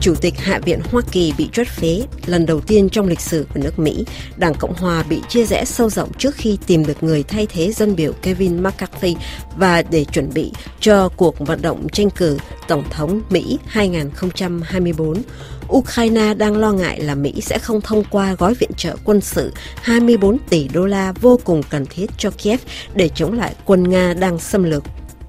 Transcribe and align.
Chủ 0.00 0.14
tịch 0.14 0.38
Hạ 0.38 0.60
viện 0.64 0.80
Hoa 0.90 1.02
Kỳ 1.12 1.32
bị 1.38 1.48
truất 1.52 1.66
phế, 1.66 2.02
lần 2.26 2.46
đầu 2.46 2.60
tiên 2.60 2.88
trong 2.88 3.06
lịch 3.06 3.20
sử 3.20 3.46
của 3.54 3.60
nước 3.60 3.78
Mỹ. 3.78 4.04
Đảng 4.36 4.54
Cộng 4.54 4.74
Hòa 4.74 5.04
bị 5.08 5.20
chia 5.28 5.44
rẽ 5.44 5.64
sâu 5.64 5.90
rộng 5.90 6.12
trước 6.18 6.34
khi 6.34 6.58
tìm 6.66 6.86
được 6.86 7.02
người 7.02 7.22
thay 7.22 7.46
thế 7.46 7.72
dân 7.72 7.96
biểu 7.96 8.12
Kevin 8.12 8.62
McCarthy 8.62 9.16
và 9.56 9.82
để 9.82 10.04
chuẩn 10.04 10.34
bị 10.34 10.52
cho 10.80 11.08
cuộc 11.08 11.38
vận 11.38 11.62
động 11.62 11.88
tranh 11.88 12.10
cử 12.10 12.38
Tổng 12.68 12.84
thống 12.90 13.20
Mỹ 13.30 13.58
2024. 13.66 15.22
Ukraine 15.68 16.34
đang 16.34 16.56
lo 16.56 16.72
ngại 16.72 17.00
là 17.00 17.14
Mỹ 17.14 17.40
sẽ 17.40 17.58
không 17.58 17.80
thông 17.80 18.04
qua 18.10 18.34
gói 18.34 18.54
viện 18.54 18.70
trợ 18.76 18.96
quân 19.04 19.20
sự 19.20 19.52
24 19.82 20.38
tỷ 20.38 20.68
đô 20.68 20.86
la 20.86 21.12
vô 21.12 21.40
cùng 21.44 21.62
cần 21.70 21.86
thiết 21.86 22.10
cho 22.18 22.30
Kiev 22.30 22.60
để 22.94 23.08
chống 23.14 23.32
lại 23.32 23.54
quân 23.64 23.90
Nga 23.90 24.14
đang 24.14 24.38
xâm 24.38 24.64
lược 24.64 24.82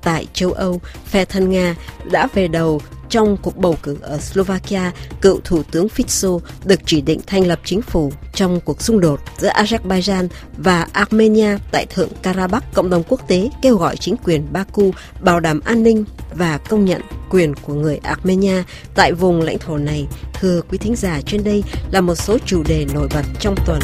tại 0.03 0.27
châu 0.33 0.51
Âu, 0.51 0.81
phe 1.05 1.25
thân 1.25 1.49
Nga 1.49 1.75
đã 2.11 2.27
về 2.33 2.47
đầu 2.47 2.81
trong 3.09 3.37
cuộc 3.37 3.57
bầu 3.57 3.77
cử 3.83 3.97
ở 4.01 4.17
Slovakia, 4.17 4.91
cựu 5.21 5.39
Thủ 5.43 5.63
tướng 5.71 5.87
Fico 5.87 6.39
được 6.65 6.79
chỉ 6.85 7.01
định 7.01 7.19
thành 7.27 7.47
lập 7.47 7.59
chính 7.63 7.81
phủ 7.81 8.11
trong 8.33 8.59
cuộc 8.59 8.81
xung 8.81 8.99
đột 8.99 9.19
giữa 9.37 9.49
Azerbaijan 9.49 10.27
và 10.57 10.87
Armenia 10.93 11.57
tại 11.71 11.85
Thượng 11.85 12.09
Karabakh. 12.21 12.73
Cộng 12.73 12.89
đồng 12.89 13.03
quốc 13.07 13.27
tế 13.27 13.49
kêu 13.61 13.77
gọi 13.77 13.97
chính 13.97 14.15
quyền 14.17 14.53
Baku 14.53 14.91
bảo 15.19 15.39
đảm 15.39 15.59
an 15.65 15.83
ninh 15.83 16.05
và 16.33 16.57
công 16.57 16.85
nhận 16.85 17.01
quyền 17.29 17.55
của 17.55 17.73
người 17.73 17.97
Armenia 17.97 18.63
tại 18.95 19.13
vùng 19.13 19.41
lãnh 19.41 19.59
thổ 19.59 19.77
này. 19.77 20.07
Thưa 20.33 20.61
quý 20.69 20.77
thính 20.77 20.95
giả, 20.95 21.21
trên 21.25 21.43
đây 21.43 21.63
là 21.91 22.01
một 22.01 22.15
số 22.15 22.37
chủ 22.45 22.63
đề 22.63 22.85
nổi 22.93 23.07
bật 23.13 23.23
trong 23.39 23.55
tuần. 23.65 23.79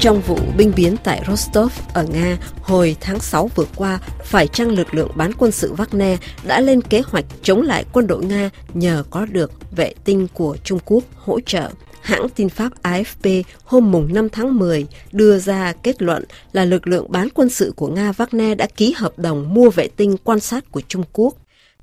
Trong 0.00 0.20
vụ 0.20 0.38
binh 0.56 0.72
biến 0.76 0.96
tại 1.04 1.22
Rostov 1.28 1.72
ở 1.94 2.04
Nga 2.04 2.38
hồi 2.72 2.96
tháng 3.00 3.20
6 3.20 3.50
vừa 3.54 3.66
qua, 3.76 3.98
phải 4.24 4.48
chăng 4.48 4.68
lực 4.68 4.94
lượng 4.94 5.10
bán 5.14 5.32
quân 5.38 5.52
sự 5.52 5.74
Wagner 5.74 6.16
đã 6.46 6.60
lên 6.60 6.82
kế 6.82 7.02
hoạch 7.06 7.24
chống 7.42 7.62
lại 7.62 7.84
quân 7.92 8.06
đội 8.06 8.24
Nga 8.24 8.50
nhờ 8.74 9.04
có 9.10 9.26
được 9.26 9.52
vệ 9.76 9.94
tinh 10.04 10.28
của 10.34 10.56
Trung 10.64 10.78
Quốc 10.84 11.04
hỗ 11.16 11.40
trợ? 11.40 11.70
Hãng 12.02 12.28
tin 12.28 12.48
Pháp 12.48 12.72
AFP 12.82 13.42
hôm 13.64 13.90
mùng 13.90 14.14
5 14.14 14.28
tháng 14.28 14.58
10 14.58 14.86
đưa 15.12 15.38
ra 15.38 15.72
kết 15.82 16.02
luận 16.02 16.24
là 16.52 16.64
lực 16.64 16.86
lượng 16.86 17.06
bán 17.08 17.28
quân 17.34 17.50
sự 17.50 17.72
của 17.76 17.88
Nga 17.88 18.10
Wagner 18.10 18.56
đã 18.56 18.66
ký 18.76 18.94
hợp 18.96 19.18
đồng 19.18 19.54
mua 19.54 19.70
vệ 19.70 19.88
tinh 19.88 20.16
quan 20.24 20.40
sát 20.40 20.72
của 20.72 20.80
Trung 20.88 21.04
Quốc 21.12 21.34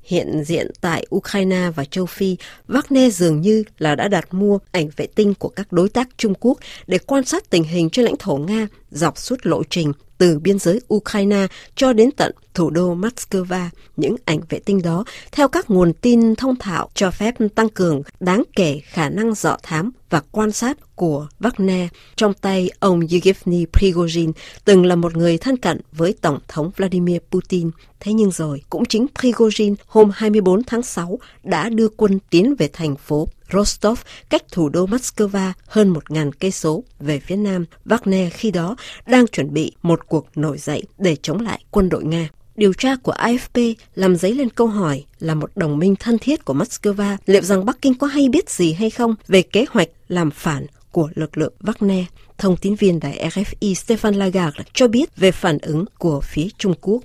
hiện 0.09 0.43
diện 0.43 0.71
tại 0.81 1.05
Ukraine 1.15 1.69
và 1.75 1.85
châu 1.85 2.05
Phi, 2.05 2.37
Wagner 2.67 3.09
dường 3.09 3.41
như 3.41 3.63
là 3.77 3.95
đã 3.95 4.07
đặt 4.07 4.33
mua 4.33 4.59
ảnh 4.71 4.89
vệ 4.95 5.07
tinh 5.07 5.33
của 5.33 5.49
các 5.49 5.71
đối 5.71 5.89
tác 5.89 6.09
Trung 6.17 6.33
Quốc 6.39 6.57
để 6.87 6.97
quan 6.97 7.25
sát 7.25 7.49
tình 7.49 7.63
hình 7.63 7.89
trên 7.89 8.05
lãnh 8.05 8.17
thổ 8.17 8.37
Nga 8.37 8.67
dọc 8.91 9.17
suốt 9.17 9.45
lộ 9.45 9.63
trình 9.69 9.91
từ 10.19 10.39
biên 10.39 10.59
giới 10.59 10.81
Ukraine 10.93 11.47
cho 11.75 11.93
đến 11.93 12.11
tận 12.11 12.35
thủ 12.53 12.69
đô 12.69 12.95
Moscow. 12.95 13.69
Những 13.97 14.15
ảnh 14.25 14.39
vệ 14.49 14.59
tinh 14.59 14.81
đó, 14.81 15.05
theo 15.31 15.47
các 15.47 15.69
nguồn 15.69 15.93
tin 15.93 16.35
thông 16.35 16.55
thạo, 16.55 16.89
cho 16.93 17.11
phép 17.11 17.35
tăng 17.55 17.69
cường 17.69 18.01
đáng 18.19 18.43
kể 18.55 18.81
khả 18.85 19.09
năng 19.09 19.33
dọ 19.33 19.57
thám 19.63 19.91
và 20.09 20.21
quan 20.31 20.51
sát 20.51 20.95
của 20.95 21.27
Wagner 21.39 21.87
trong 22.15 22.33
tay 22.33 22.69
ông 22.79 22.99
Yevgeny 22.99 23.65
Prigozhin, 23.73 24.31
từng 24.65 24.85
là 24.85 24.95
một 24.95 25.17
người 25.17 25.37
thân 25.37 25.57
cận 25.57 25.81
với 25.91 26.15
Tổng 26.21 26.39
thống 26.47 26.71
Vladimir 26.77 27.17
Putin. 27.31 27.71
Thế 27.99 28.13
nhưng 28.13 28.31
rồi, 28.31 28.61
cũng 28.69 28.85
chính 28.85 29.05
Prigozhin 29.15 29.75
hôm 29.87 30.11
24 30.13 30.63
tháng 30.63 30.81
6 30.81 31.19
đã 31.43 31.69
đưa 31.69 31.87
quân 31.89 32.19
tiến 32.29 32.55
về 32.55 32.69
thành 32.73 32.95
phố 32.95 33.27
Rostov, 33.53 33.99
cách 34.29 34.43
thủ 34.51 34.69
đô 34.69 34.85
Moscow 34.85 35.51
hơn 35.67 35.93
1.000 35.93 36.31
cây 36.39 36.51
số 36.51 36.83
về 36.99 37.19
phía 37.19 37.35
nam. 37.35 37.65
Wagner 37.85 38.29
khi 38.33 38.51
đó 38.51 38.75
đang 39.05 39.27
chuẩn 39.27 39.53
bị 39.53 39.71
một 39.81 40.07
cuộc 40.07 40.27
nổi 40.35 40.57
dậy 40.57 40.83
để 40.97 41.15
chống 41.21 41.39
lại 41.41 41.63
quân 41.71 41.89
đội 41.89 42.03
Nga. 42.03 42.29
Điều 42.55 42.73
tra 42.73 42.95
của 42.95 43.13
AFP 43.13 43.73
làm 43.95 44.15
dấy 44.15 44.33
lên 44.33 44.49
câu 44.49 44.67
hỏi 44.67 45.05
là 45.19 45.35
một 45.35 45.51
đồng 45.55 45.77
minh 45.77 45.95
thân 45.95 46.17
thiết 46.17 46.45
của 46.45 46.53
Moscow 46.53 47.17
liệu 47.25 47.41
rằng 47.41 47.65
Bắc 47.65 47.81
Kinh 47.81 47.93
có 47.93 48.07
hay 48.07 48.29
biết 48.29 48.49
gì 48.49 48.73
hay 48.73 48.89
không 48.89 49.15
về 49.27 49.41
kế 49.41 49.65
hoạch 49.69 49.89
làm 50.07 50.31
phản 50.31 50.65
của 50.91 51.09
lực 51.15 51.37
lượng 51.37 51.53
Wagner. 51.61 52.03
Thông 52.39 52.57
tin 52.57 52.75
viên 52.75 52.99
đài 52.99 53.29
RFI 53.29 53.73
Stefan 53.73 54.17
Lagarde 54.17 54.63
cho 54.73 54.87
biết 54.87 55.17
về 55.17 55.31
phản 55.31 55.57
ứng 55.61 55.85
của 55.97 56.21
phía 56.21 56.47
Trung 56.57 56.73
Quốc. 56.81 57.03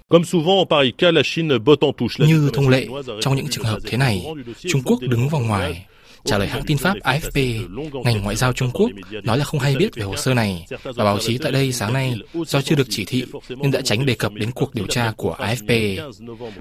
Như 2.19 2.51
thông 2.55 2.69
lệ, 2.69 2.87
trong 3.21 3.37
những 3.37 3.49
trường 3.51 3.65
hợp 3.65 3.79
thế 3.87 3.97
này, 3.97 4.27
Trung 4.59 4.83
Quốc 4.85 5.01
đứng 5.01 5.29
vào 5.29 5.41
ngoài 5.41 5.87
Trả 6.25 6.39
lời 6.39 6.49
hãng 6.49 6.63
tin 6.67 6.79
Pháp 6.79 6.97
AFP, 6.97 7.69
ngành 8.05 8.23
ngoại 8.23 8.37
giao 8.37 8.53
Trung 8.53 8.71
Quốc 8.75 8.91
nói 9.23 9.39
là 9.39 9.45
không 9.45 9.61
hay 9.61 9.77
biết 9.77 9.95
về 9.95 10.03
hồ 10.03 10.17
sơ 10.17 10.35
này 10.35 10.67
và 10.85 11.05
báo 11.05 11.19
chí 11.19 11.39
tại 11.39 11.53
đây 11.53 11.73
sáng 11.73 11.93
nay 11.93 12.15
do 12.47 12.61
chưa 12.63 12.75
được 12.75 12.87
chỉ 12.91 13.05
thị 13.05 13.25
nên 13.49 13.71
đã 13.71 13.81
tránh 13.81 14.07
đề 14.07 14.15
cập 14.15 14.33
đến 14.33 14.51
cuộc 14.51 14.75
điều 14.75 14.87
tra 14.87 15.13
của 15.17 15.37
AFP. 15.39 16.01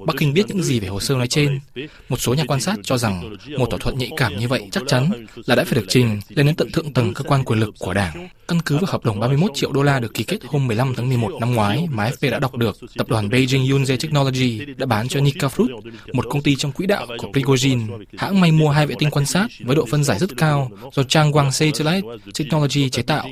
Bắc 0.06 0.16
Kinh 0.18 0.34
biết 0.34 0.48
những 0.48 0.64
gì 0.64 0.80
về 0.80 0.88
hồ 0.88 1.00
sơ 1.00 1.16
nói 1.16 1.28
trên. 1.28 1.60
Một 2.10 2.22
số 2.22 2.34
nhà 2.34 2.44
quan 2.48 2.60
sát 2.60 2.76
cho 2.84 2.98
rằng 2.98 3.36
một 3.58 3.70
thỏa 3.70 3.80
thuận 3.80 3.98
nhạy 3.98 4.10
cảm 4.18 4.38
như 4.38 4.48
vậy 4.48 4.68
chắc 4.72 4.84
chắn 4.88 5.26
là 5.46 5.56
đã 5.56 5.64
phải 5.64 5.76
được 5.76 5.86
trình 5.88 6.20
lên 6.30 6.46
đến 6.46 6.56
tận 6.56 6.72
thượng 6.72 6.94
tầng 6.94 7.14
cơ 7.14 7.24
quan 7.24 7.44
quyền 7.44 7.60
lực 7.60 7.74
của 7.80 7.94
đảng. 7.94 8.28
Căn 8.48 8.60
cứ 8.66 8.78
vào 8.78 8.86
hợp 8.92 9.06
đồng 9.06 9.20
31 9.20 9.52
triệu 9.56 9.72
đô 9.72 9.84
la 9.84 10.00
được 10.00 10.14
ký 10.14 10.24
kết 10.24 10.38
hôm 10.46 10.68
15 10.68 10.94
tháng 10.96 11.10
11 11.10 11.32
năm 11.40 11.56
ngoái 11.56 11.88
mà 11.92 12.10
AFP 12.10 12.32
đã 12.32 12.40
đọc 12.40 12.56
được, 12.56 12.78
tập 12.98 13.08
đoàn 13.10 13.30
Beijing 13.30 13.66
Yunze 13.66 13.98
Technology 13.98 14.60
đã 14.78 14.86
bán 14.86 15.08
cho 15.08 15.20
Nikafruit, 15.20 15.82
một 16.14 16.26
công 16.30 16.42
ty 16.42 16.56
trong 16.56 16.72
quỹ 16.72 16.86
đạo 16.86 17.08
của 17.18 17.28
Prigozhin. 17.28 18.04
Hãng 18.18 18.42
may 18.42 18.52
mua 18.52 18.70
hai 18.70 18.88
vệ 18.88 18.96
tinh 19.00 19.10
quan 19.12 19.26
sát 19.26 19.48
với 19.60 19.76
độ 19.76 19.86
phân 19.86 20.04
giải 20.04 20.20
rất 20.20 20.38
cao 20.38 20.72
do 20.94 21.04
Chang 21.04 21.32
Wang 21.32 21.52
Satellite 21.52 22.08
Technology 22.40 22.90
chế 22.90 23.02
tạo. 23.02 23.28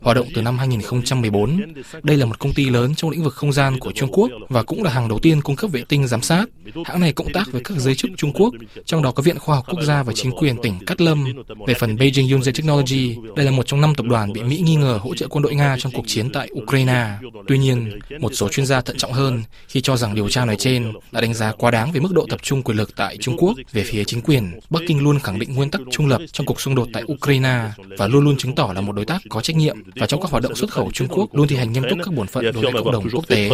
Hoạt 0.00 0.16
động 0.16 0.26
từ 0.34 0.42
năm 0.42 0.58
2014, 0.58 1.60
đây 2.02 2.16
là 2.16 2.26
một 2.26 2.38
công 2.38 2.54
ty 2.54 2.70
lớn 2.70 2.94
trong 2.94 3.10
lĩnh 3.10 3.22
vực 3.22 3.34
không 3.34 3.52
gian 3.52 3.78
của 3.78 3.92
Trung 3.92 4.10
Quốc 4.12 4.30
và 4.48 4.62
cũng 4.62 4.82
là 4.82 4.90
hàng 4.90 5.08
đầu 5.08 5.18
tiên 5.18 5.40
cung 5.40 5.56
cấp 5.56 5.70
vệ 5.70 5.82
tinh 5.88 6.06
giám 6.06 6.22
sát. 6.22 6.46
Hãng 6.84 7.00
này 7.00 7.12
cộng 7.12 7.32
tác 7.32 7.52
với 7.52 7.62
các 7.64 7.78
giới 7.78 7.94
chức 7.94 8.10
Trung 8.16 8.32
Quốc, 8.32 8.54
trong 8.84 9.02
đó 9.02 9.10
có 9.10 9.22
Viện 9.22 9.38
Khoa 9.38 9.56
học 9.56 9.64
Quốc 9.68 9.82
gia 9.82 10.02
và 10.02 10.12
chính 10.12 10.32
quyền 10.32 10.56
tỉnh 10.62 10.78
Cát 10.86 11.00
Lâm. 11.00 11.24
Về 11.66 11.74
phần 11.74 11.96
Beijing 11.96 12.28
Yunze 12.28 12.52
Technology, 12.52 13.16
đây 13.36 13.46
là 13.46 13.52
một 13.52 13.66
trong 13.66 13.80
năm 13.80 13.94
tập 13.94 14.06
đoàn 14.06 14.32
bị 14.32 14.40
Mỹ 14.48 14.60
nghi 14.64 14.74
ngờ 14.74 14.98
hỗ 15.02 15.14
trợ 15.14 15.28
quân 15.28 15.42
đội 15.42 15.54
Nga 15.54 15.76
trong 15.78 15.92
cuộc 15.92 16.04
chiến 16.06 16.32
tại 16.32 16.48
Ukraine. 16.62 17.06
Tuy 17.48 17.58
nhiên, 17.58 17.98
một 18.20 18.32
số 18.34 18.48
chuyên 18.48 18.66
gia 18.66 18.80
thận 18.80 18.96
trọng 18.96 19.12
hơn 19.12 19.42
khi 19.68 19.80
cho 19.80 19.96
rằng 19.96 20.14
điều 20.14 20.28
tra 20.28 20.44
nói 20.44 20.56
trên 20.58 20.92
đã 21.12 21.20
đánh 21.20 21.34
giá 21.34 21.52
quá 21.52 21.70
đáng 21.70 21.92
về 21.92 22.00
mức 22.00 22.12
độ 22.12 22.26
tập 22.30 22.42
trung 22.42 22.62
quyền 22.62 22.78
lực 22.78 22.96
tại 22.96 23.16
Trung 23.16 23.36
Quốc 23.38 23.56
về 23.72 23.84
phía 23.84 24.04
chính 24.04 24.22
quyền. 24.22 24.60
Bắc 24.70 24.80
Kinh 24.86 25.02
luôn 25.02 25.18
khẳng 25.18 25.38
định 25.38 25.54
nguyên 25.54 25.70
tắc 25.70 25.80
trung 25.90 26.06
lập 26.06 26.20
trong 26.32 26.46
cuộc 26.46 26.60
xung 26.60 26.74
đột 26.74 26.88
tại 26.92 27.02
Ukraine 27.12 27.70
và 27.98 28.06
luôn 28.06 28.24
luôn 28.24 28.36
chứng 28.36 28.54
tỏ 28.54 28.72
là 28.74 28.80
một 28.80 28.92
đối 28.92 29.04
tác 29.04 29.22
có 29.28 29.40
trách 29.40 29.56
nhiệm 29.56 29.76
và 29.96 30.06
trong 30.06 30.20
các 30.20 30.30
hoạt 30.30 30.42
động 30.42 30.54
xuất 30.54 30.70
khẩu 30.70 30.90
Trung 30.92 31.08
Quốc 31.08 31.34
luôn 31.34 31.48
thi 31.48 31.56
hành 31.56 31.72
nghiêm 31.72 31.82
túc 31.90 31.98
các 32.04 32.14
bổn 32.14 32.26
phận 32.26 32.44
đối 32.44 32.52
với 32.52 32.72
cộng 32.72 32.92
đồng 32.92 33.08
quốc 33.12 33.28
tế. 33.28 33.50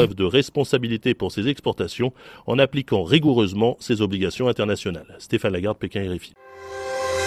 en 2.46 2.58
appliquant 2.58 3.06
rigoureusement 3.06 3.76
ses 3.80 4.00
obligations 4.00 4.46
internationales. 4.48 5.06
Stéphane 5.18 5.52
Lagarde, 5.52 5.78
Pékin, 5.80 6.02
RFI. 6.02 7.23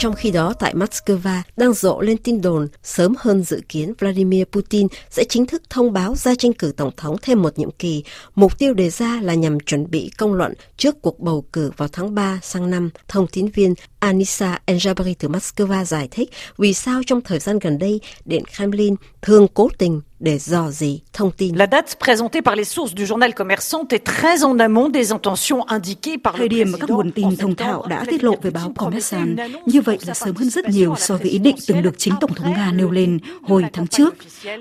Trong 0.00 0.14
khi 0.14 0.30
đó, 0.30 0.54
tại 0.58 0.74
Moscow 0.74 1.42
đang 1.56 1.72
rộ 1.72 2.00
lên 2.00 2.16
tin 2.16 2.40
đồn 2.40 2.68
sớm 2.82 3.14
hơn 3.18 3.42
dự 3.42 3.60
kiến 3.68 3.92
Vladimir 3.98 4.44
Putin 4.52 4.86
sẽ 5.10 5.24
chính 5.24 5.46
thức 5.46 5.62
thông 5.70 5.92
báo 5.92 6.14
ra 6.14 6.34
tranh 6.34 6.52
cử 6.52 6.72
tổng 6.76 6.90
thống 6.96 7.16
thêm 7.22 7.42
một 7.42 7.58
nhiệm 7.58 7.70
kỳ. 7.70 8.04
Mục 8.34 8.58
tiêu 8.58 8.74
đề 8.74 8.90
ra 8.90 9.20
là 9.22 9.34
nhằm 9.34 9.60
chuẩn 9.60 9.90
bị 9.90 10.10
công 10.18 10.34
luận 10.34 10.52
trước 10.76 11.02
cuộc 11.02 11.20
bầu 11.20 11.44
cử 11.52 11.70
vào 11.76 11.88
tháng 11.92 12.14
3 12.14 12.40
sang 12.42 12.70
năm. 12.70 12.90
Thông 13.08 13.26
tin 13.26 13.48
viên 13.48 13.74
Anissa 13.98 14.58
Enjabari 14.66 15.14
từ 15.18 15.28
Moscow 15.28 15.84
giải 15.84 16.08
thích 16.10 16.30
vì 16.58 16.74
sao 16.74 17.02
trong 17.06 17.20
thời 17.20 17.38
gian 17.38 17.58
gần 17.58 17.78
đây 17.78 18.00
Điện 18.24 18.42
Kremlin 18.56 18.94
thường 19.22 19.46
cố 19.54 19.68
tình 19.78 20.00
để 20.20 20.38
dò 20.38 20.70
dỉ 20.70 21.00
thông 21.12 21.30
tin. 21.30 21.56
La 21.56 21.66
date 21.70 21.96
présentée 21.98 22.42
par 22.42 22.56
les 22.56 22.64
sources 22.64 22.94
du 22.96 23.06
journal 23.06 23.32
commerçant 23.34 23.86
est 23.90 24.04
très 24.04 24.44
en 24.44 24.58
amont 24.58 24.92
des 24.94 25.12
intentions 25.12 25.64
indiquées 25.68 26.18
par 26.18 26.34
Thời 26.36 26.48
điểm 26.48 26.72
mà 26.72 26.78
các 26.78 26.90
nguồn 26.90 27.10
tin 27.10 27.36
thông 27.36 27.54
thạo 27.54 27.86
đã 27.88 28.04
tiết 28.10 28.24
lộ 28.24 28.36
về 28.42 28.50
báo 28.50 28.72
Kommersant, 28.76 29.38
như 29.66 29.80
vậy 29.80 29.98
là 30.06 30.14
sớm 30.14 30.36
hơn 30.36 30.50
rất 30.50 30.68
nhiều 30.68 30.94
so 30.98 31.16
với 31.16 31.30
ý 31.30 31.38
định 31.38 31.56
từng 31.66 31.82
được 31.82 31.98
chính 31.98 32.14
Tổng 32.20 32.34
thống 32.34 32.52
Nga 32.52 32.72
nêu 32.72 32.90
lên 32.90 33.18
hồi 33.42 33.64
tháng 33.72 33.86
trước. 33.86 34.14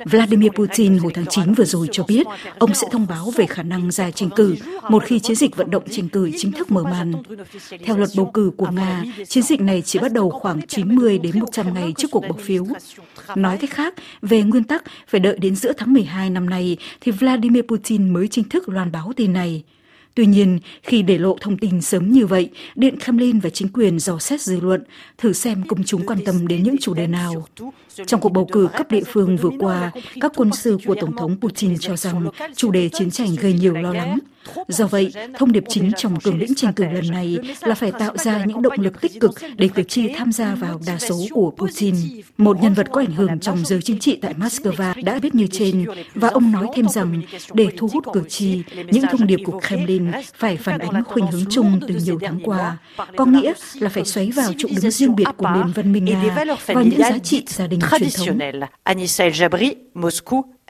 Vladimir 0.06 0.52
Putin 0.52 0.98
hồi 0.98 1.12
tháng 1.16 1.26
9 1.26 1.54
vừa 1.54 1.66
rồi 1.66 1.88
cho 1.92 2.04
biết 2.04 2.28
ông 2.60 2.74
sẽ 2.74 2.88
thông 2.92 3.08
báo 3.10 3.32
về 3.36 3.46
khả 3.46 3.64
năng 3.64 3.92
ra 3.92 4.12
tranh 4.12 4.30
cử 4.36 4.56
một 4.90 5.04
khi 5.06 5.20
chiến 5.20 5.36
dịch 5.36 5.56
vận 5.56 5.72
động 5.72 5.84
tranh 5.92 6.10
cử 6.10 6.32
chính 6.38 6.52
thức 6.52 6.72
mở 6.72 6.84
màn. 6.84 7.14
Theo 7.86 7.98
luật 7.98 8.10
bầu 8.16 8.32
cử 8.34 8.52
của 8.58 8.68
Nga, 8.72 9.04
chiến 9.28 9.44
dịch 9.44 9.62
này 9.62 9.82
chỉ 9.86 10.00
bắt 10.00 10.14
đầu 10.14 10.30
khoảng 10.30 10.68
90 10.68 11.18
đến 11.18 11.40
100 11.40 11.74
ngày 11.74 11.94
trước 11.98 12.12
cuộc 12.12 12.22
bầu 12.22 12.38
phiếu. 12.44 12.66
Nói 13.36 13.58
cách 13.58 13.70
khác, 13.70 13.94
về 14.22 14.42
nguyên 14.42 14.64
tắc 14.64 14.84
phải 15.08 15.20
đợi 15.20 15.38
đến 15.38 15.49
đến 15.50 15.56
giữa 15.56 15.74
tháng 15.74 15.94
12 15.94 16.30
năm 16.30 16.50
nay 16.50 16.78
thì 17.02 17.12
Vladimir 17.12 17.64
Putin 17.64 18.10
mới 18.10 18.28
chính 18.28 18.50
thức 18.50 18.70
loan 18.70 18.92
báo 18.92 19.12
tin 19.16 19.34
này. 19.34 19.64
Tuy 20.16 20.26
nhiên, 20.26 20.60
khi 20.84 21.02
để 21.02 21.18
lộ 21.18 21.38
thông 21.42 21.58
tin 21.58 21.82
sớm 21.82 22.12
như 22.12 22.26
vậy, 22.26 22.50
Điện 22.76 23.00
Kremlin 23.00 23.40
và 23.40 23.50
chính 23.50 23.68
quyền 23.68 24.00
dò 24.00 24.20
xét 24.20 24.42
dư 24.42 24.60
luận, 24.60 24.84
thử 25.18 25.34
xem 25.34 25.64
công 25.68 25.84
chúng 25.84 26.06
quan 26.06 26.20
tâm 26.26 26.48
đến 26.48 26.64
những 26.64 26.78
chủ 26.78 26.94
đề 26.94 27.08
nào. 27.08 27.48
Trong 28.08 28.22
cuộc 28.22 28.30
bầu 28.30 28.48
cử 28.52 28.68
cấp 28.78 28.92
địa 28.92 29.04
phương 29.08 29.38
vừa 29.38 29.52
qua, 29.60 29.92
các 30.22 30.32
quân 30.36 30.52
sư 30.52 30.78
của 30.86 30.96
Tổng 31.02 31.16
thống 31.16 31.38
Putin 31.42 31.78
cho 31.80 31.96
rằng 31.96 32.28
chủ 32.56 32.72
đề 32.72 32.90
chiến 32.90 33.12
tranh 33.12 33.36
gây 33.36 33.54
nhiều 33.54 33.74
lo 33.74 33.94
lắng– 33.94 34.20
Do 34.68 34.88
vậy, 34.88 35.14
thông 35.38 35.52
điệp 35.52 35.64
chính 35.70 35.92
trong 35.98 36.20
cường 36.20 36.38
lĩnh 36.38 36.56
tranh 36.56 36.74
cử 36.74 36.84
lần 36.84 37.12
này 37.12 37.38
là 37.62 37.76
phải 37.76 37.92
tạo 37.92 38.18
ra 38.18 38.46
những 38.46 38.62
động 38.62 38.74
lực 38.78 39.02
tích 39.02 39.20
cực 39.20 39.32
để 39.58 39.70
cử 39.76 39.84
tri 39.84 40.08
tham 40.14 40.32
gia 40.32 40.56
vào 40.56 40.82
đa 40.88 40.98
số 40.98 41.16
của 41.32 41.54
Putin. 41.58 41.96
Một 42.38 42.62
nhân 42.62 42.74
vật 42.74 42.88
có 42.92 43.02
ảnh 43.02 43.12
hưởng 43.12 43.40
trong 43.40 43.66
giới 43.66 43.82
chính 43.82 44.00
trị 44.00 44.18
tại 44.22 44.34
Moscow 44.34 45.04
đã 45.04 45.20
viết 45.20 45.36
như 45.36 45.48
trên 45.48 45.86
và 46.16 46.28
ông 46.28 46.52
nói 46.52 46.68
thêm 46.76 46.88
rằng 46.90 47.22
để 47.54 47.68
thu 47.78 47.90
hút 47.94 48.04
cử 48.14 48.24
tri, 48.30 48.64
những 48.92 49.06
thông 49.12 49.28
điệp 49.28 49.40
của 49.46 49.60
Kremlin 49.68 49.99
phải 50.36 50.58
phản 50.58 50.80
ánh 50.80 51.04
khuynh 51.04 51.28
hướng 51.28 51.46
chung 51.50 51.80
từ 51.88 51.96
nhiều 51.96 52.20
tháng 52.22 52.40
qua, 52.44 52.78
có 53.18 53.26
nghĩa 53.26 53.54
là 53.80 53.90
phải 53.90 54.06
xoáy 54.06 54.32
vào 54.32 54.52
chỗ 54.58 54.70
đứng 54.82 54.92
riêng 54.92 55.16
biệt 55.16 55.26
của 55.38 55.50
nền 55.56 55.72
văn 55.72 55.92
minh 55.92 56.06
Nga 56.06 56.46
và 56.66 56.74
những 56.84 57.00
giá 57.00 57.18
trị 57.18 57.44
gia 57.48 57.68
đình 57.68 57.80
truyền 57.90 58.10
thống. 58.10 58.40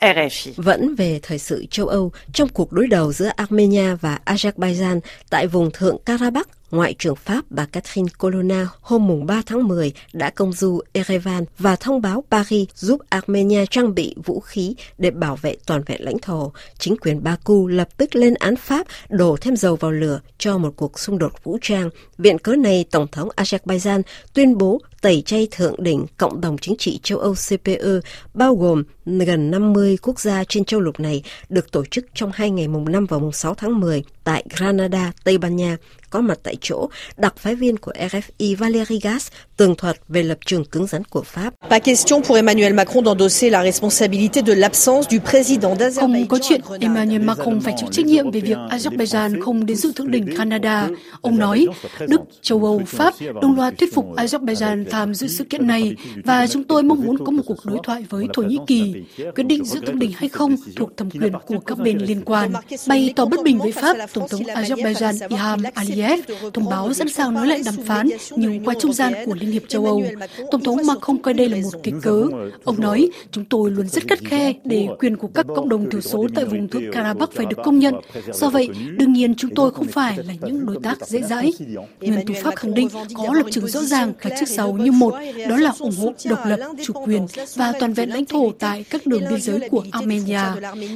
RFI. 0.01 0.51
Vẫn 0.56 0.96
về 0.96 1.19
thời 1.24 1.40
sự 1.40 1.66
châu 1.72 1.88
Âu, 1.88 2.12
trong 2.34 2.50
cuộc 2.50 2.72
đối 2.72 2.88
đầu 2.88 3.13
giữa 3.13 3.30
Armenia 3.36 3.96
và 3.96 4.19
Azerbaijan 4.25 5.00
tại 5.30 5.48
vùng 5.48 5.72
thượng 5.72 5.98
Karabakh, 6.06 6.50
Ngoại 6.72 6.96
trưởng 7.00 7.16
Pháp 7.16 7.46
bà 7.50 7.66
Catherine 7.66 8.10
Colonna 8.18 8.68
hôm 8.81 9.07
mùng 9.07 9.25
3 9.25 9.42
tháng 9.46 9.68
10 9.68 9.94
đã 10.13 10.30
công 10.30 10.54
du 10.54 10.80
Erevan 10.94 11.46
và 11.60 11.75
thông 11.75 12.01
báo 12.01 12.24
Paris 12.31 12.69
giúp 12.75 13.01
Armenia 13.10 13.66
trang 13.66 13.96
bị 13.96 14.16
vũ 14.25 14.40
khí 14.40 14.75
để 14.98 15.12
bảo 15.12 15.36
vệ 15.36 15.56
toàn 15.66 15.81
vẹn 15.86 16.04
lãnh 16.04 16.19
thổ. 16.19 16.51
Chính 16.80 16.98
quyền 16.98 17.24
Baku 17.24 17.68
lập 17.68 17.98
tức 17.98 18.16
lên 18.16 18.34
án 18.34 18.56
Pháp 18.56 18.88
đổ 19.10 19.38
thêm 19.42 19.56
dầu 19.56 19.75
vào 19.75 19.92
lửa 19.92 20.19
cho 20.38 20.57
một 20.57 20.74
cuộc 20.75 21.00
xung 21.00 21.18
đột 21.18 21.44
vũ 21.44 21.57
trang. 21.62 21.90
Viện 22.18 22.40
cớ 22.40 22.56
này, 22.56 22.86
Tổng 22.92 23.07
thống 23.12 23.30
Azerbaijan 23.36 24.01
tuyên 24.34 24.57
bố 24.57 24.81
tẩy 25.01 25.22
chay 25.25 25.48
thượng 25.51 25.84
đỉnh 25.84 26.06
Cộng 26.18 26.42
đồng 26.42 26.57
Chính 26.57 26.75
trị 26.78 27.00
châu 27.04 27.19
Âu 27.19 27.34
CPE, 27.34 28.00
bao 28.34 28.56
gồm 28.56 28.84
gần 29.17 29.51
50 29.51 29.97
quốc 30.01 30.19
gia 30.19 30.44
trên 30.44 30.65
châu 30.65 30.79
lục 30.79 31.00
này, 31.00 31.23
được 31.50 31.71
tổ 31.71 31.85
chức 31.85 32.06
trong 32.13 32.31
hai 32.33 32.51
ngày 32.51 32.67
mùng 32.67 32.91
5 32.91 33.06
và 33.06 33.17
mùng 33.17 33.31
6 33.31 33.53
tháng 33.53 33.79
10 33.79 34.03
tại 34.29 34.43
Granada, 34.57 35.11
Tây 35.23 35.37
Ban 35.37 35.55
Nha, 35.55 35.77
có 36.09 36.21
mặt 36.21 36.39
tại 36.43 36.55
chỗ, 36.61 36.89
đặc 37.17 37.37
phái 37.37 37.55
viên 37.55 37.77
của 37.77 37.91
RFI 37.91 38.55
Valérie 38.57 38.99
Gas 39.01 39.27
tường 39.57 39.75
thuật 39.75 39.97
về 40.07 40.23
lập 40.23 40.37
trường 40.45 40.65
cứng 40.65 40.87
rắn 40.87 41.03
của 41.03 41.21
Pháp. 41.21 41.53
Pas 41.69 41.83
question 41.85 42.23
pour 42.23 42.35
Emmanuel 42.35 42.73
Macron 42.73 43.03
d'endosser 43.03 43.49
la 43.49 43.63
responsabilité 43.63 44.41
de 44.41 44.53
l'absence 44.53 45.09
du 45.09 45.19
président 45.19 45.75
d'Azerbaïdjan. 45.75 45.99
Không 45.99 46.27
có 46.27 46.39
chuyện 46.41 46.61
Emmanuel 46.79 47.21
Macron 47.21 47.59
phải 47.61 47.73
chịu 47.77 47.89
trách 47.91 48.05
nhiệm 48.05 48.31
về 48.31 48.39
việc 48.39 48.57
Azerbaijan 48.69 49.41
không 49.41 49.65
đến 49.65 49.77
dự 49.77 49.91
thượng 49.95 50.11
đỉnh 50.11 50.37
Canada. 50.37 50.89
Ông 51.21 51.39
nói, 51.39 51.65
Đức, 52.07 52.21
châu 52.41 52.65
Âu, 52.65 52.81
Pháp 52.87 53.13
đồng 53.41 53.55
loạt 53.55 53.77
thuyết 53.77 53.93
phục 53.93 54.15
Azerbaijan 54.15 54.85
tham 54.91 55.13
dự 55.13 55.27
sự 55.27 55.43
kiện 55.43 55.67
này 55.67 55.95
và 56.23 56.47
chúng 56.47 56.63
tôi 56.63 56.83
mong 56.83 57.01
muốn 57.05 57.25
có 57.25 57.31
một 57.31 57.43
cuộc 57.45 57.65
đối 57.65 57.79
thoại 57.83 58.05
với 58.09 58.27
Thổ 58.33 58.41
Nhĩ 58.41 58.57
Kỳ. 58.67 58.93
Quyết 59.35 59.43
định 59.43 59.65
dự 59.65 59.79
thượng 59.85 59.99
đỉnh 59.99 60.11
hay 60.15 60.29
không 60.29 60.55
thuộc 60.75 60.97
thẩm 60.97 61.11
quyền 61.11 61.33
của 61.45 61.59
các 61.59 61.77
bên 61.77 61.97
liên 61.97 62.21
quan. 62.25 62.53
Bày 62.87 63.13
tỏ 63.15 63.25
bất 63.25 63.43
bình 63.43 63.59
với 63.59 63.71
Pháp, 63.71 63.97
Tổng 64.19 64.30
thống 64.30 64.42
Azerbaijan 64.44 65.27
Ilham 65.30 65.60
Aliyev 65.74 66.19
thông 66.54 66.69
báo 66.69 66.94
sẵn 66.94 67.10
sàng 67.10 67.33
nối 67.33 67.48
lại 67.48 67.62
đàm 67.66 67.75
phán 67.86 68.10
nhưng 68.36 68.66
qua 68.66 68.74
trung 68.80 68.94
gian 68.94 69.13
của 69.25 69.36
Liên 69.39 69.51
hiệp 69.51 69.63
châu 69.68 69.86
Âu. 69.86 70.04
Tổng 70.51 70.63
thống 70.63 70.77
Macron 70.86 71.18
coi 71.18 71.33
đây 71.33 71.50
là 71.50 71.57
một 71.63 71.80
cái 71.83 71.94
cớ. 72.01 72.24
Ông 72.63 72.81
nói, 72.81 73.10
chúng 73.31 73.45
tôi 73.45 73.71
luôn 73.71 73.88
rất 73.88 74.04
khắt 74.07 74.19
khe 74.19 74.54
để 74.63 74.88
quyền 75.00 75.18
của 75.18 75.27
các 75.27 75.45
cộng 75.56 75.69
đồng 75.69 75.89
thiểu 75.89 76.01
số 76.01 76.27
tại 76.36 76.45
vùng 76.45 76.68
thượng 76.68 76.92
Karabakh 76.92 77.33
phải 77.36 77.45
được 77.45 77.57
công 77.63 77.80
nhận. 77.80 77.95
Do 78.33 78.50
vậy, 78.50 78.69
đương 78.98 79.13
nhiên 79.13 79.36
chúng 79.36 79.51
tôi 79.56 79.71
không 79.71 79.88
phải 79.88 80.18
là 80.18 80.33
những 80.42 80.65
đối 80.65 80.77
tác 80.83 81.07
dễ 81.07 81.22
dãi. 81.22 81.54
Nguyên 82.01 82.25
thủ 82.25 82.33
Pháp 82.44 82.56
khẳng 82.56 82.74
định 82.74 82.88
có 83.13 83.33
lập 83.33 83.45
trường 83.51 83.68
rõ 83.68 83.81
ràng 83.81 84.13
và 84.22 84.30
trước 84.39 84.45
sau 84.48 84.74
như 84.74 84.92
một, 84.92 85.13
đó 85.50 85.57
là 85.57 85.74
ủng 85.80 85.95
hộ 85.98 86.13
độc 86.25 86.39
lập, 86.45 86.60
chủ 86.83 86.94
quyền 87.06 87.25
và 87.56 87.74
toàn 87.80 87.94
vẹn 87.94 88.10
lãnh 88.10 88.25
thổ 88.25 88.51
tại 88.60 88.86
các 88.89 89.06
đường 89.06 89.24
biên 89.30 89.42
giới 89.42 89.69
của 89.69 89.83
Armenia. 89.92 90.42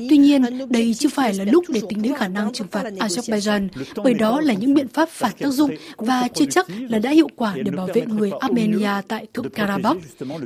Tuy 0.09 0.17
nhiên, 0.17 0.41
đây 0.69 0.93
chưa 0.93 1.09
phải 1.09 1.33
là 1.33 1.43
lúc 1.43 1.65
để 1.69 1.81
tính 1.89 2.01
đến 2.01 2.13
khả 2.13 2.27
năng 2.27 2.53
trừng 2.53 2.67
phạt 2.71 2.83
Azerbaijan, 3.07 3.67
bởi 4.03 4.13
đó 4.13 4.41
là 4.41 4.53
những 4.53 4.73
biện 4.73 4.87
pháp 4.87 5.09
phản 5.09 5.31
tác 5.39 5.49
dụng 5.49 5.71
và 5.97 6.27
chưa 6.33 6.45
chắc 6.45 6.67
là 6.89 6.99
đã 6.99 7.09
hiệu 7.09 7.27
quả 7.35 7.53
để 7.55 7.71
bảo 7.71 7.87
vệ 7.93 8.01
người 8.05 8.31
Armenia 8.39 9.01
tại 9.07 9.27
Thượng 9.33 9.49
Karabakh. 9.49 9.97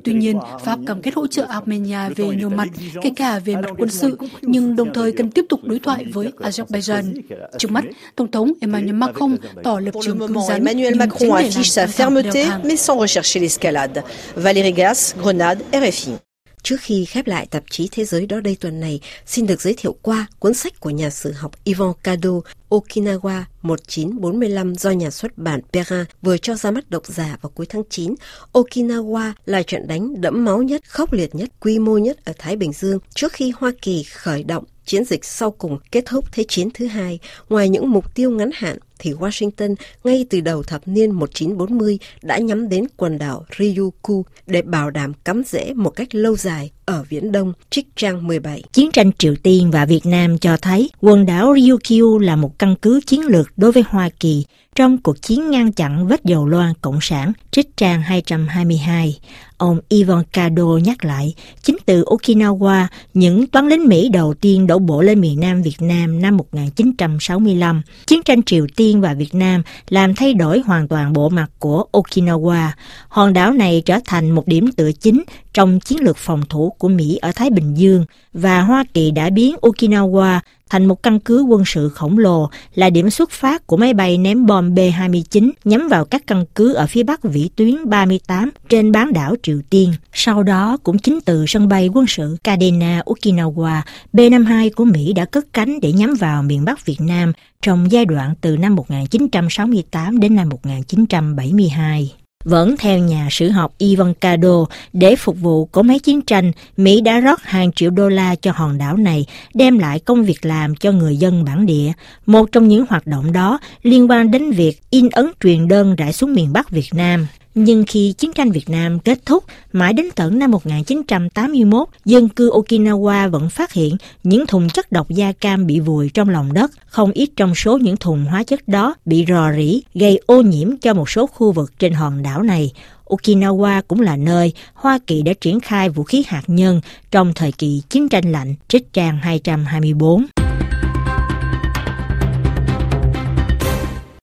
Tuy 0.04 0.14
nhiên, 0.14 0.40
Pháp 0.66 0.80
cam 0.88 1.02
kết 1.02 1.14
hỗ 1.16 1.28
trợ 1.28 1.46
Armenia 1.50 2.10
về 2.16 2.28
nhiều 2.28 2.50
mặt, 2.50 2.68
kể 3.02 3.12
cả 3.16 3.40
về 3.40 3.56
mặt 3.56 3.72
quân 3.78 3.90
sự, 3.90 4.18
nhưng 4.42 4.76
đồng 4.76 4.94
thời 4.94 5.12
cần 5.12 5.32
tiếp 5.32 5.46
tục 5.50 5.60
đối 5.64 5.80
thoại 5.80 6.06
với 6.14 6.32
Azerbaijan. 6.40 7.22
Trước 7.58 7.72
mắt, 7.72 7.86
Tổng 8.16 8.32
thống 8.32 8.52
Emmanuel 8.62 8.96
Macron 8.96 9.38
tỏ 9.64 9.80
lập 9.80 9.92
trường 10.04 10.20
cứng 10.20 10.42
rắn 10.48 10.58
Emmanuel 10.58 10.96
Macron 10.96 11.30
affiche 11.30 11.64
sa 11.64 11.86
fermeté 11.86 12.46
mais 12.64 12.78
sans 12.78 13.00
rechercher 13.00 13.42
l'escalade. 13.42 14.02
Valérie 14.36 14.72
Gas, 14.72 15.16
Grenade, 15.16 15.60
RFI. 15.72 16.27
Trước 16.68 16.82
khi 16.82 17.06
khép 17.06 17.28
lại 17.28 17.48
tạp 17.52 17.64
chí 17.70 17.90
Thế 17.92 18.06
giới 18.06 18.26
đó 18.26 18.40
đây 18.40 18.58
tuần 18.60 18.80
này, 18.80 19.00
xin 19.26 19.48
được 19.48 19.62
giới 19.62 19.74
thiệu 19.78 19.96
qua 20.02 20.28
cuốn 20.40 20.54
sách 20.54 20.80
của 20.80 20.90
nhà 20.90 21.10
sử 21.10 21.32
học 21.32 21.52
Ivan 21.64 21.94
Kado, 22.04 22.30
Okinawa 22.70 23.44
1945 23.62 24.76
do 24.76 24.92
nhà 24.92 25.10
xuất 25.10 25.38
bản 25.38 25.62
Perrin 25.74 26.06
vừa 26.22 26.38
cho 26.38 26.56
ra 26.56 26.72
mắt 26.72 26.90
độc 26.90 27.06
giả 27.06 27.38
vào 27.42 27.52
cuối 27.56 27.66
tháng 27.66 27.84
9. 27.90 28.16
Okinawa 28.54 29.32
là 29.46 29.64
trận 29.64 29.88
đánh 29.88 30.22
đẫm 30.22 30.46
máu 30.46 30.62
nhất, 30.62 30.82
khốc 30.90 31.14
liệt 31.14 31.36
nhất, 31.36 31.50
quy 31.60 31.80
mô 31.80 31.98
nhất 31.98 32.26
ở 32.26 32.34
Thái 32.38 32.56
Bình 32.56 32.74
Dương 32.74 33.00
trước 33.16 33.34
khi 33.34 33.54
Hoa 33.58 33.72
Kỳ 33.82 34.04
khởi 34.04 34.44
động 34.44 34.64
chiến 34.88 35.06
dịch 35.06 35.26
sau 35.26 35.52
cùng 35.52 35.78
kết 35.92 36.06
thúc 36.06 36.26
Thế 36.32 36.46
chiến 36.48 36.70
thứ 36.74 36.88
hai. 36.88 37.20
Ngoài 37.50 37.70
những 37.70 37.92
mục 37.92 38.16
tiêu 38.16 38.32
ngắn 38.32 38.50
hạn, 38.54 38.78
thì 39.00 39.14
Washington 39.14 39.76
ngay 40.04 40.26
từ 40.30 40.42
đầu 40.42 40.64
thập 40.64 40.88
niên 40.88 41.12
1940 41.12 42.00
đã 42.22 42.38
nhắm 42.38 42.70
đến 42.70 42.84
quần 42.98 43.18
đảo 43.18 43.46
Ryukyu 43.58 44.26
để 44.48 44.62
bảo 44.62 44.92
đảm 44.92 45.14
cắm 45.14 45.44
rễ 45.44 45.74
một 45.74 45.90
cách 45.90 46.16
lâu 46.16 46.36
dài 46.36 46.72
ở 46.88 47.04
Viễn 47.10 47.32
Đông, 47.32 47.54
trích 47.70 47.88
trang 47.96 48.28
17. 48.28 48.64
Chiến 48.74 48.92
tranh 48.92 49.12
Triều 49.18 49.36
Tiên 49.44 49.72
và 49.72 49.86
Việt 49.86 50.06
Nam 50.06 50.38
cho 50.38 50.58
thấy 50.58 50.90
quần 51.02 51.26
đảo 51.26 51.56
Ryukyu 51.56 52.20
là 52.20 52.36
một 52.36 52.60
căn 52.60 52.76
cứ 52.82 53.00
chiến 53.08 53.22
lược 53.22 53.48
đối 53.58 53.72
với 53.72 53.84
Hoa 53.90 54.10
Kỳ 54.20 54.46
trong 54.78 54.98
cuộc 54.98 55.22
chiến 55.22 55.52
ngăn 55.52 55.72
chặn 55.72 56.08
vết 56.08 56.24
dầu 56.24 56.48
loan 56.48 56.74
Cộng 56.82 57.00
sản, 57.02 57.32
trích 57.52 57.78
trang 57.78 58.02
222. 58.02 59.20
Ông 59.58 59.80
Ivan 59.90 60.24
Kado 60.34 60.64
nhắc 60.84 61.06
lại, 61.06 61.34
chính 61.64 61.78
từ 61.86 62.04
Okinawa, 62.04 62.86
những 63.14 63.48
toán 63.48 63.68
lính 63.68 63.88
Mỹ 63.88 64.10
đầu 64.10 64.34
tiên 64.34 64.68
đổ 64.68 64.80
bộ 64.80 65.02
lên 65.02 65.22
miền 65.22 65.40
Nam 65.40 65.62
Việt 65.62 65.82
Nam 65.82 66.22
năm 66.22 66.38
1965. 66.38 67.82
Chiến 68.06 68.24
tranh 68.24 68.44
Triều 68.44 68.68
Tiên 68.76 69.02
và 69.02 69.14
Việt 69.14 69.36
Nam 69.36 69.64
làm 69.90 70.16
thay 70.16 70.34
đổi 70.34 70.62
hoàn 70.66 70.88
toàn 70.88 71.14
bộ 71.14 71.30
mặt 71.30 71.48
của 71.60 71.86
Okinawa. 71.92 72.68
Hòn 73.08 73.34
đảo 73.34 73.54
này 73.54 73.82
trở 73.86 74.00
thành 74.06 74.32
một 74.32 74.48
điểm 74.48 74.72
tựa 74.72 74.92
chính 74.92 75.24
trong 75.58 75.80
chiến 75.80 76.04
lược 76.04 76.18
phòng 76.18 76.42
thủ 76.50 76.70
của 76.78 76.88
Mỹ 76.88 77.18
ở 77.22 77.32
Thái 77.36 77.50
Bình 77.50 77.74
Dương 77.78 78.06
và 78.34 78.62
Hoa 78.62 78.84
Kỳ 78.94 79.12
đã 79.12 79.30
biến 79.30 79.56
Okinawa 79.62 80.40
thành 80.70 80.86
một 80.86 81.04
căn 81.04 81.20
cứ 81.20 81.42
quân 81.42 81.64
sự 81.66 81.90
khổng 81.90 82.18
lồ 82.18 82.50
là 82.76 82.90
điểm 82.90 83.10
xuất 83.10 83.32
phát 83.32 83.68
của 83.68 83.78
máy 83.78 83.94
bay 83.94 84.18
ném 84.18 84.46
bom 84.46 84.76
B-29 84.76 85.52
nhắm 85.64 85.88
vào 85.88 86.06
các 86.06 86.28
căn 86.28 86.46
cứ 86.56 86.74
ở 86.74 86.88
phía 86.88 87.04
bắc 87.04 87.24
vĩ 87.24 87.50
tuyến 87.56 87.90
38 87.90 88.50
trên 88.70 88.92
bán 88.92 89.14
đảo 89.14 89.36
Triều 89.44 89.62
Tiên. 89.70 89.94
Sau 90.14 90.44
đó, 90.44 90.78
cũng 90.84 90.98
chính 90.98 91.20
từ 91.26 91.46
sân 91.48 91.68
bay 91.68 91.88
quân 91.88 92.06
sự 92.08 92.38
Kadena, 92.44 93.02
Okinawa, 93.06 93.82
B-52 94.14 94.70
của 94.76 94.86
Mỹ 94.86 95.14
đã 95.14 95.26
cất 95.26 95.46
cánh 95.54 95.80
để 95.80 95.92
nhắm 95.92 96.14
vào 96.20 96.44
miền 96.44 96.66
Bắc 96.66 96.86
Việt 96.86 97.02
Nam 97.02 97.34
trong 97.62 97.92
giai 97.92 98.06
đoạn 98.06 98.34
từ 98.42 98.58
năm 98.58 98.76
1968 98.76 100.20
đến 100.20 100.36
năm 100.36 100.50
1972. 100.50 102.27
Vẫn 102.50 102.76
theo 102.78 103.00
nhà 103.00 103.28
sử 103.32 103.50
học 103.50 103.74
Ivan 103.78 104.14
Kado, 104.14 104.66
để 104.94 105.16
phục 105.16 105.38
vụ 105.42 105.66
của 105.66 105.84
máy 105.84 106.00
chiến 106.00 106.22
tranh, 106.22 106.52
Mỹ 106.78 107.02
đã 107.02 107.20
rót 107.20 107.42
hàng 107.42 107.72
triệu 107.72 107.90
đô 107.90 108.10
la 108.10 108.36
cho 108.36 108.52
hòn 108.56 108.78
đảo 108.78 108.98
này, 108.98 109.26
đem 109.54 109.80
lại 109.80 110.00
công 110.00 110.24
việc 110.24 110.46
làm 110.46 110.76
cho 110.76 110.92
người 110.92 111.18
dân 111.18 111.44
bản 111.44 111.66
địa. 111.66 111.92
Một 112.26 112.52
trong 112.52 112.68
những 112.68 112.86
hoạt 112.90 113.08
động 113.08 113.32
đó 113.32 113.60
liên 113.84 114.10
quan 114.10 114.32
đến 114.32 114.52
việc 114.52 114.82
in 114.90 115.10
ấn 115.10 115.32
truyền 115.44 115.68
đơn 115.68 115.96
rải 115.96 116.14
xuống 116.14 116.34
miền 116.34 116.54
Bắc 116.54 116.70
Việt 116.70 116.90
Nam. 116.94 117.28
Nhưng 117.60 117.84
khi 117.88 118.14
chiến 118.18 118.34
tranh 118.34 118.52
Việt 118.52 118.70
Nam 118.70 119.00
kết 119.00 119.26
thúc, 119.26 119.44
mãi 119.74 119.94
đến 119.94 120.06
tận 120.16 120.40
năm 120.40 120.52
1981, 120.52 121.88
dân 122.06 122.30
cư 122.30 122.52
Okinawa 122.52 123.30
vẫn 123.30 123.50
phát 123.50 123.74
hiện 123.74 123.98
những 124.24 124.46
thùng 124.46 124.70
chất 124.70 124.92
độc 124.92 125.10
da 125.10 125.32
cam 125.32 125.68
bị 125.68 125.80
vùi 125.80 126.10
trong 126.10 126.30
lòng 126.30 126.54
đất. 126.54 126.72
Không 126.88 127.12
ít 127.12 127.30
trong 127.36 127.56
số 127.56 127.78
những 127.78 127.98
thùng 127.98 128.26
hóa 128.26 128.44
chất 128.44 128.68
đó 128.68 128.96
bị 129.06 129.26
rò 129.28 129.52
rỉ, 129.58 129.82
gây 129.94 130.20
ô 130.26 130.42
nhiễm 130.42 130.78
cho 130.78 130.94
một 130.94 131.10
số 131.10 131.28
khu 131.28 131.52
vực 131.52 131.80
trên 131.80 131.94
hòn 131.94 132.24
đảo 132.24 132.44
này. 132.44 132.72
Okinawa 133.06 133.82
cũng 133.88 134.02
là 134.02 134.18
nơi 134.18 134.54
Hoa 134.74 135.00
Kỳ 135.08 135.22
đã 135.22 135.34
triển 135.42 135.60
khai 135.60 135.90
vũ 135.90 136.04
khí 136.04 136.24
hạt 136.28 136.44
nhân 136.48 136.82
trong 137.12 137.34
thời 137.34 137.52
kỳ 137.52 137.82
chiến 137.90 138.10
tranh 138.10 138.32
lạnh, 138.32 138.56
trích 138.68 138.94
trang 138.94 139.18
224. 139.18 140.26